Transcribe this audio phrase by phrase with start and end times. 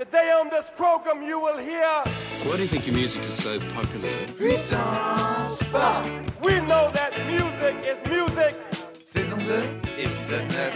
[0.00, 1.84] Today on this program you will hear
[2.44, 4.08] Why do you think your music is so popular?
[4.28, 6.06] Puissance Pop
[6.42, 8.56] we know that music is music.
[8.98, 9.44] Saison 2,
[9.98, 10.72] épisode 9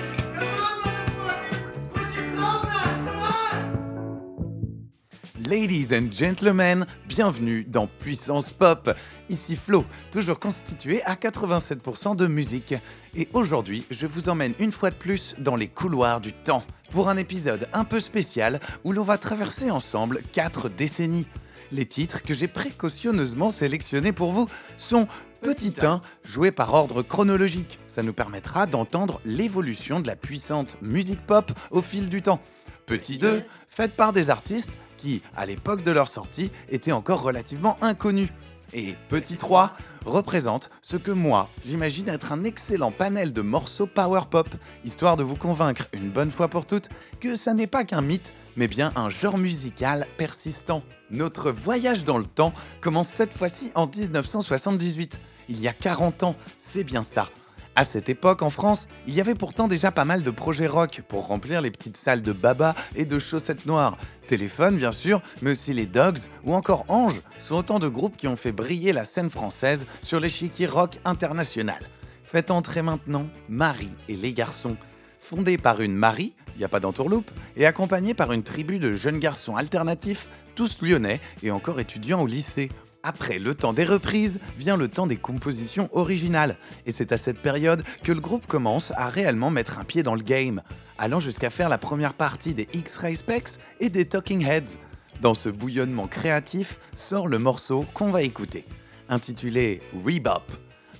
[5.48, 8.94] Ladies and gentlemen, bienvenue dans Puissance Pop.
[9.30, 12.74] Ici Flo, toujours constitué à 87% de musique.
[13.14, 17.08] Et aujourd'hui, je vous emmène une fois de plus dans les couloirs du temps pour
[17.08, 21.26] un épisode un peu spécial où l'on va traverser ensemble 4 décennies.
[21.72, 25.08] Les titres que j'ai précautionneusement sélectionnés pour vous sont
[25.40, 27.78] Petit 1, joué par ordre chronologique.
[27.86, 32.40] Ça nous permettra d'entendre l'évolution de la puissante musique pop au fil du temps.
[32.86, 37.76] Petit 2, fait par des artistes qui, à l'époque de leur sortie, étaient encore relativement
[37.82, 38.30] inconnus.
[38.74, 39.72] Et Petit 3
[40.04, 44.48] représente ce que moi, j'imagine être un excellent panel de morceaux power pop,
[44.84, 46.88] histoire de vous convaincre une bonne fois pour toutes
[47.20, 50.82] que ça n'est pas qu'un mythe, mais bien un genre musical persistant.
[51.10, 55.20] Notre voyage dans le temps commence cette fois-ci en 1978.
[55.48, 57.28] Il y a 40 ans, c'est bien ça.
[57.76, 61.02] À cette époque, en France, il y avait pourtant déjà pas mal de projets rock
[61.08, 63.98] pour remplir les petites salles de Baba et de Chaussettes Noires.
[64.28, 68.28] Téléphone, bien sûr, mais aussi les Dogs ou encore Ange sont autant de groupes qui
[68.28, 71.90] ont fait briller la scène française sur l'échiquier rock international.
[72.22, 74.76] Faites entrer maintenant Marie et les garçons.
[75.18, 78.94] Fondé par une Marie, il n'y a pas d'entourloupe, et accompagné par une tribu de
[78.94, 82.70] jeunes garçons alternatifs, tous lyonnais et encore étudiants au lycée.
[83.06, 87.42] Après le temps des reprises, vient le temps des compositions originales, et c'est à cette
[87.42, 90.62] période que le groupe commence à réellement mettre un pied dans le game,
[90.96, 94.78] allant jusqu'à faire la première partie des X-Ray Specs et des Talking Heads.
[95.20, 98.64] Dans ce bouillonnement créatif sort le morceau qu'on va écouter,
[99.10, 100.50] intitulé Rebop,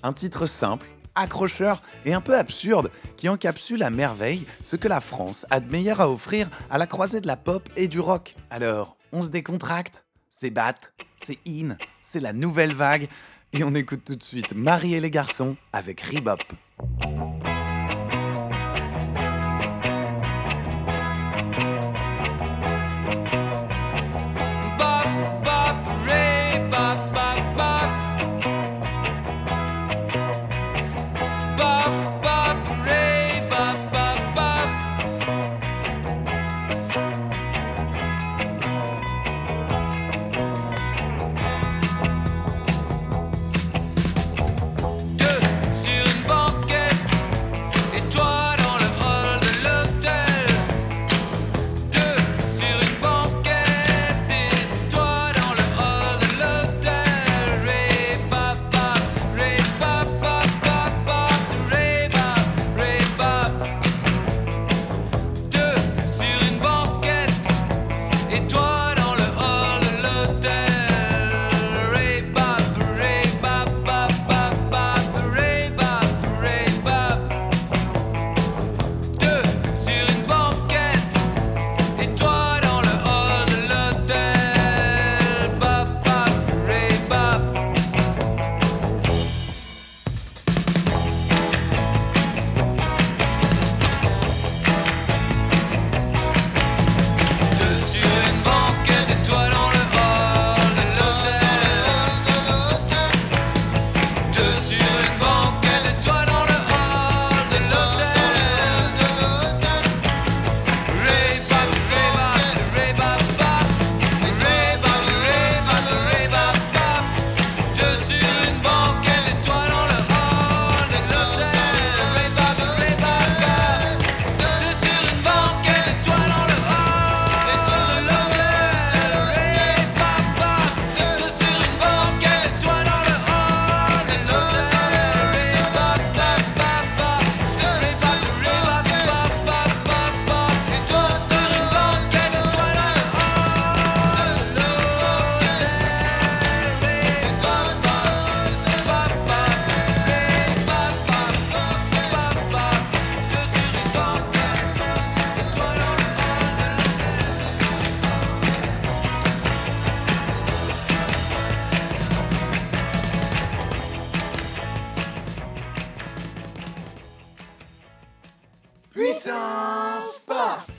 [0.02, 5.00] un titre simple, accrocheur et un peu absurde qui encapsule à merveille ce que la
[5.00, 8.36] France a de meilleur à offrir à la croisée de la pop et du rock.
[8.50, 10.04] Alors, on se décontracte?
[10.36, 10.74] C'est Bat,
[11.16, 13.06] c'est In, c'est la nouvelle vague.
[13.52, 16.42] Et on écoute tout de suite Marie et les garçons avec Rebop.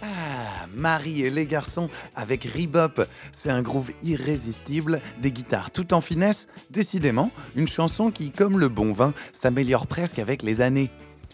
[0.02, 3.06] Ah, Marie et les garçons avec Rebop.
[3.32, 6.48] C'est un groove irrésistible, des guitares tout en finesse.
[6.72, 10.90] Décidément, une chanson qui, comme le bon vin, s'améliore presque avec les années.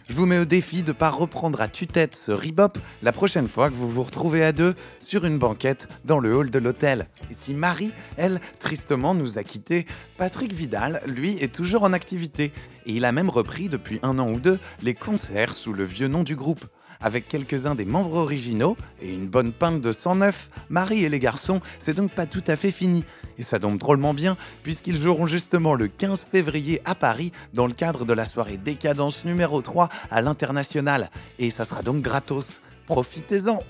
[0.09, 3.69] Je vous mets au défi de pas reprendre à tue-tête ce rebop la prochaine fois
[3.69, 7.07] que vous vous retrouvez à deux sur une banquette dans le hall de l'hôtel.
[7.29, 9.85] Et si Marie, elle, tristement nous a quittés,
[10.17, 12.51] Patrick Vidal, lui, est toujours en activité.
[12.85, 16.09] Et il a même repris depuis un an ou deux les concerts sous le vieux
[16.09, 16.65] nom du groupe.
[17.01, 21.59] Avec quelques-uns des membres originaux et une bonne pinte de 109, Marie et les garçons,
[21.79, 23.03] c'est donc pas tout à fait fini.
[23.37, 27.73] Et ça tombe drôlement bien, puisqu'ils joueront justement le 15 février à Paris dans le
[27.73, 31.09] cadre de la soirée Décadence numéro 3 à l'international.
[31.39, 32.61] Et ça sera donc gratos.
[32.85, 33.63] Profitez-en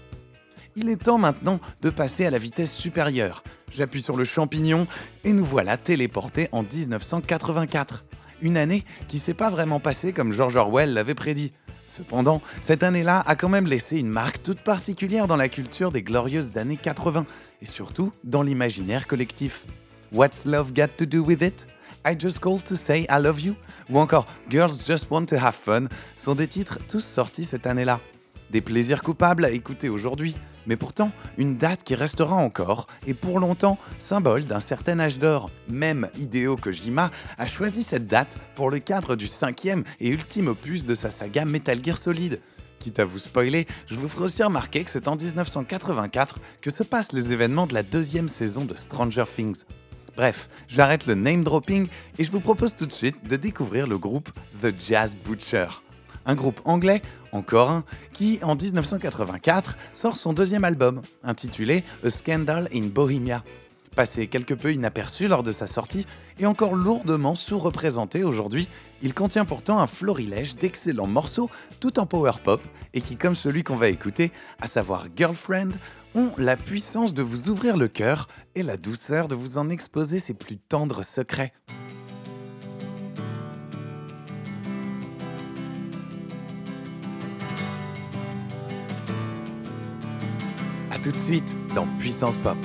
[0.75, 3.43] il est temps maintenant de passer à la vitesse supérieure.
[3.69, 4.87] J'appuie sur le champignon
[5.23, 8.05] et nous voilà téléportés en 1984.
[8.41, 11.53] Une année qui s'est pas vraiment passée comme George Orwell l'avait prédit.
[11.91, 16.01] Cependant, cette année-là a quand même laissé une marque toute particulière dans la culture des
[16.01, 17.25] glorieuses années 80
[17.61, 19.65] et surtout dans l'imaginaire collectif.
[20.13, 21.67] What's Love Got to Do With It?
[22.07, 23.55] I Just Called to Say I Love You?
[23.89, 27.99] Ou encore Girls Just Want to Have Fun sont des titres tous sortis cette année-là.
[28.51, 33.39] Des plaisirs coupables à écouter aujourd'hui, mais pourtant une date qui restera encore et pour
[33.39, 35.51] longtemps symbole d'un certain âge d'or.
[35.69, 40.86] Même Hideo Kojima a choisi cette date pour le cadre du cinquième et ultime opus
[40.86, 42.42] de sa saga Metal Gear Solid.
[42.80, 46.83] Quitte à vous spoiler, je vous ferai aussi remarquer que c'est en 1984 que se
[46.83, 49.63] passent les événements de la deuxième saison de Stranger Things.
[50.18, 51.88] Bref, j'arrête le name dropping
[52.19, 54.30] et je vous propose tout de suite de découvrir le groupe
[54.62, 55.68] The Jazz Butcher
[56.25, 57.83] un groupe anglais, encore un,
[58.13, 63.43] qui en 1984 sort son deuxième album, intitulé A Scandal in Bohemia.
[63.95, 66.05] Passé quelque peu inaperçu lors de sa sortie
[66.39, 68.69] et encore lourdement sous-représenté aujourd'hui,
[69.01, 71.49] il contient pourtant un florilège d'excellents morceaux
[71.81, 72.61] tout en power pop
[72.93, 74.31] et qui, comme celui qu'on va écouter,
[74.61, 75.71] à savoir Girlfriend,
[76.15, 80.19] ont la puissance de vous ouvrir le cœur et la douceur de vous en exposer
[80.19, 81.53] ses plus tendres secrets.
[91.01, 92.57] Tout de suite dans Puissance Pop.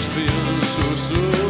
[0.00, 1.49] Just feel so, so.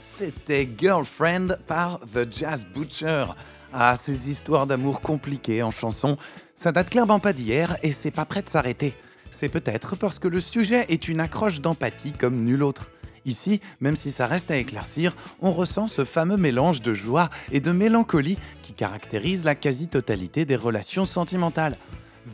[0.00, 3.26] C'était Girlfriend par The Jazz Butcher.
[3.72, 6.16] Ah, ces histoires d'amour compliquées en chanson,
[6.54, 8.94] ça date clairement pas d'hier et c'est pas prêt de s'arrêter.
[9.30, 12.90] C'est peut-être parce que le sujet est une accroche d'empathie comme nul autre.
[13.24, 17.60] Ici, même si ça reste à éclaircir, on ressent ce fameux mélange de joie et
[17.60, 21.76] de mélancolie qui caractérise la quasi-totalité des relations sentimentales.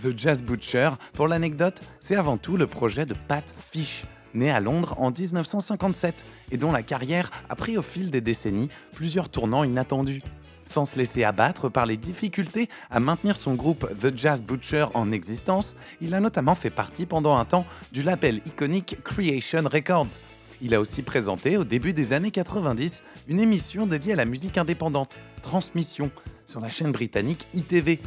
[0.02, 4.60] The Jazz Butcher, pour l'anecdote, c'est avant tout le projet de Pat Fish, né à
[4.60, 9.64] Londres en 1957 et dont la carrière a pris au fil des décennies plusieurs tournants
[9.64, 10.22] inattendus.
[10.64, 15.12] Sans se laisser abattre par les difficultés à maintenir son groupe The Jazz Butcher en
[15.12, 20.20] existence, il a notamment fait partie pendant un temps du label iconique Creation Records.
[20.60, 24.58] Il a aussi présenté au début des années 90 une émission dédiée à la musique
[24.58, 26.10] indépendante, Transmission,
[26.44, 28.00] sur la chaîne britannique ITV.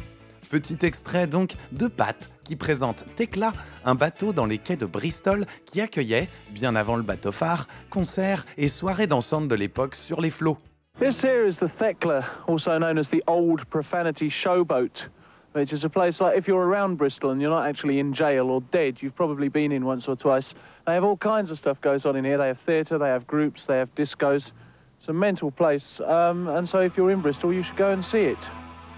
[0.52, 3.54] Petit extrait donc de Pat qui présente Tekla,
[3.86, 8.44] un bateau dans les quais de Bristol qui accueillait, bien avant le bateau phare, concerts
[8.58, 10.58] et soirées dansantes de l'époque sur les flots.
[11.00, 15.08] This here is the Thekla, also known as the Old Profanity Showboat,
[15.54, 18.50] which is a place like if you're around Bristol and you're not actually in jail
[18.50, 20.54] or dead, you've probably been in once or twice.
[20.86, 22.36] They have all kinds of stuff goes on in here.
[22.36, 24.52] They have theatre, they have groups, they have discos.
[24.98, 28.04] It's a mental place, um, and so if you're in Bristol, you should go and
[28.04, 28.50] see it.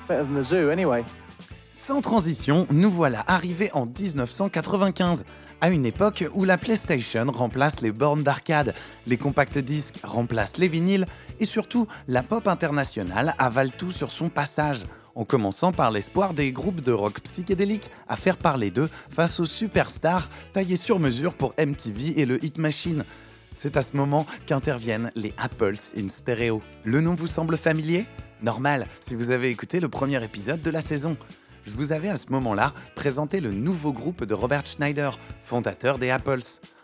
[0.08, 1.04] Better than the zoo, anyway.
[1.76, 5.24] Sans transition, nous voilà arrivés en 1995,
[5.60, 8.74] à une époque où la PlayStation remplace les bornes d'arcade,
[9.08, 11.04] les compacts disques remplacent les vinyles,
[11.40, 14.82] et surtout la pop internationale avale tout sur son passage,
[15.16, 19.46] en commençant par l'espoir des groupes de rock psychédélique à faire parler d'eux face aux
[19.46, 23.04] superstars taillés sur mesure pour MTV et le Hit Machine.
[23.56, 26.62] C'est à ce moment qu'interviennent les Apples in Stereo.
[26.84, 28.06] Le nom vous semble familier?
[28.44, 31.16] Normal, si vous avez écouté le premier épisode de la saison.
[31.64, 36.10] Je vous avais à ce moment-là présenté le nouveau groupe de Robert Schneider, fondateur des
[36.10, 36.42] Apples.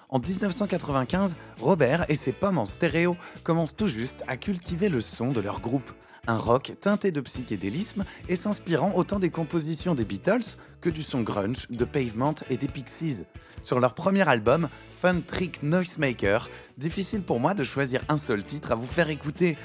[0.09, 5.33] En 1995, Robert et ses pommes en stéréo commencent tout juste à cultiver le son
[5.33, 5.93] de leur groupe.
[6.27, 11.21] Un rock teinté de psychédélisme et s'inspirant autant des compositions des Beatles que du son
[11.21, 13.25] grunge de Pavement et des Pixies.
[13.63, 18.73] Sur leur premier album, Fun Trick Noisemaker, difficile pour moi de choisir un seul titre
[18.73, 19.59] à vous faire écouter,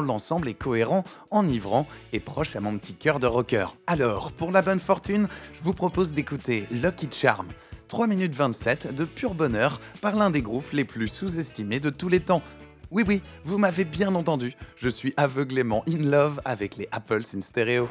[0.00, 3.66] l'ensemble est cohérent, enivrant et proche à mon petit cœur de rocker.
[3.86, 7.48] Alors, pour la bonne fortune, je vous propose d'écouter Lucky Charm.
[7.88, 12.08] 3 minutes 27 de pur bonheur par l'un des groupes les plus sous-estimés de tous
[12.08, 12.42] les temps.
[12.90, 17.40] Oui oui, vous m'avez bien entendu, je suis aveuglément in love avec les Apples in
[17.40, 17.88] Stereo.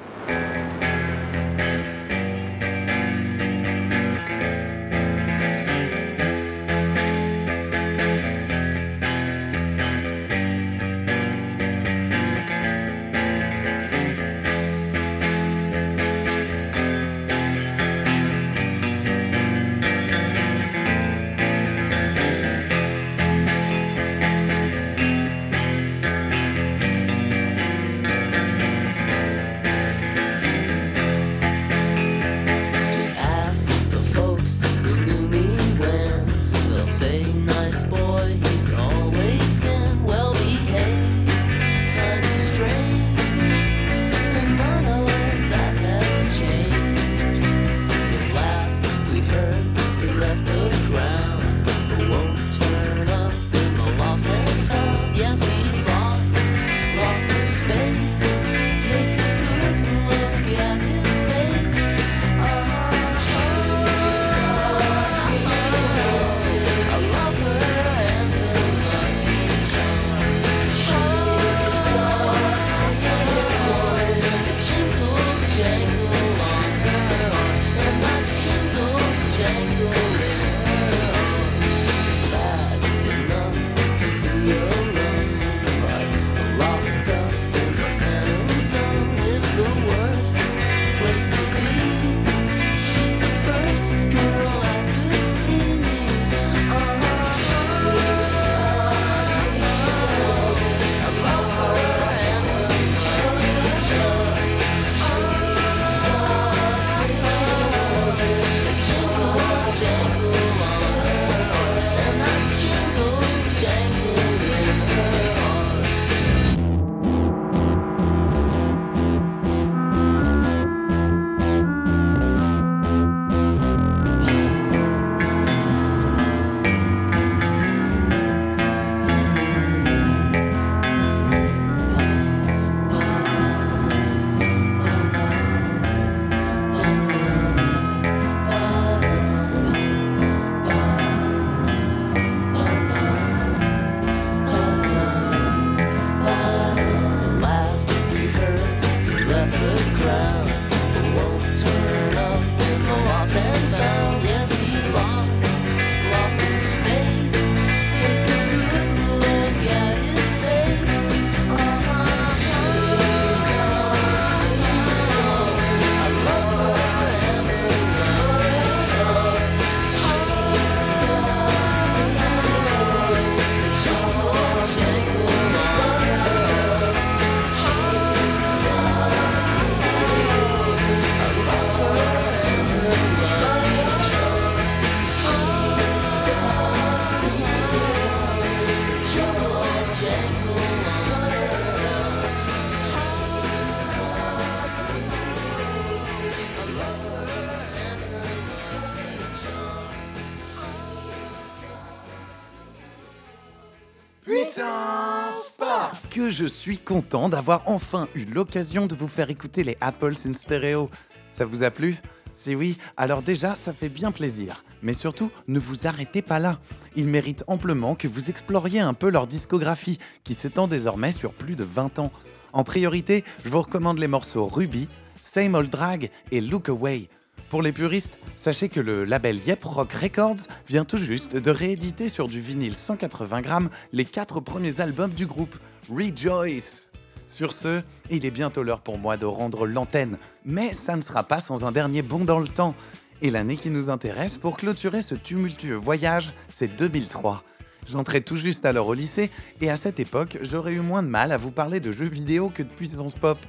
[206.10, 210.34] Que je suis content d'avoir enfin eu l'occasion de vous faire écouter les Apples in
[210.34, 210.90] stéréo.
[211.30, 211.98] Ça vous a plu?
[212.34, 214.64] Si oui, alors déjà, ça fait bien plaisir.
[214.82, 216.60] Mais surtout, ne vous arrêtez pas là.
[216.96, 221.56] Ils méritent amplement que vous exploriez un peu leur discographie, qui s'étend désormais sur plus
[221.56, 222.12] de 20 ans.
[222.52, 224.90] En priorité, je vous recommande les morceaux Ruby,
[225.22, 227.10] Same Old Drag et Look Away.
[227.52, 232.08] Pour les puristes, sachez que le label Yep Rock Records vient tout juste de rééditer
[232.08, 235.58] sur du vinyle 180 grammes les quatre premiers albums du groupe,
[235.90, 236.92] Rejoice.
[237.28, 241.24] Sur ce, il est bientôt l'heure pour moi de rendre l'antenne, mais ça ne sera
[241.24, 242.74] pas sans un dernier bond dans le temps.
[243.22, 247.44] Et l'année qui nous intéresse pour clôturer ce tumultueux voyage, c'est 2003.
[247.88, 251.32] J'entrais tout juste alors au lycée, et à cette époque, j'aurais eu moins de mal
[251.32, 253.40] à vous parler de jeux vidéo que de puissance pop.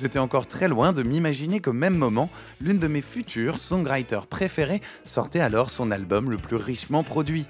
[0.00, 4.80] J'étais encore très loin de m'imaginer qu'au même moment, l'une de mes futures songwriters préférées
[5.04, 7.46] sortait alors son album le plus richement produit.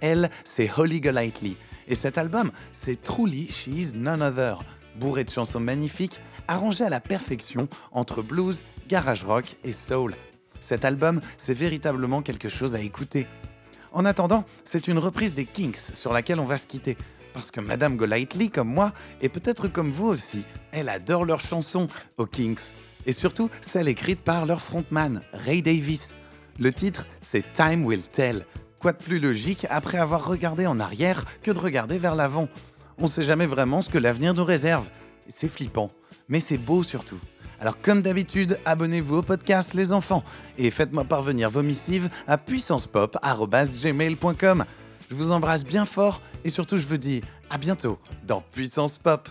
[0.00, 4.64] Elle, c'est Holly Golightly, et cet album, c'est Truly She's None Other,
[4.98, 10.14] bourré de chansons magnifiques, arrangées à la perfection entre blues, garage rock et soul.
[10.60, 13.26] Cet album, c'est véritablement quelque chose à écouter.
[13.92, 16.96] En attendant, c'est une reprise des Kinks sur laquelle on va se quitter.
[17.34, 21.88] Parce que Madame Golightly, comme moi, et peut-être comme vous aussi, elle adore leurs chansons
[22.16, 22.76] aux Kinks.
[23.04, 26.16] Et surtout, celles écrites par leur frontman, Ray Davis.
[26.58, 28.46] Le titre, c'est Time Will Tell.
[28.78, 32.48] Quoi de plus logique après avoir regardé en arrière que de regarder vers l'avant?
[32.98, 34.90] On sait jamais vraiment ce que l'avenir nous réserve.
[35.26, 35.90] C'est flippant,
[36.28, 37.18] mais c'est beau surtout.
[37.62, 40.24] Alors comme d'habitude, abonnez-vous au podcast les enfants
[40.58, 44.64] et faites-moi parvenir vos missives à puissancepop.gmail.com.
[45.08, 49.28] Je vous embrasse bien fort et surtout je vous dis à bientôt dans Puissance Pop.